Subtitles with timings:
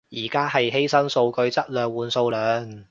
[0.09, 2.79] 而家係犧牲數據質量換數量